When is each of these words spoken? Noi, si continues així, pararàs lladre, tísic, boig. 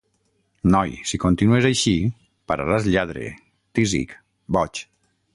Noi, 0.75 0.93
si 1.09 1.17
continues 1.25 1.67
així, 1.69 1.93
pararàs 2.51 2.87
lladre, 2.95 3.25
tísic, 3.81 4.17
boig. 4.57 4.83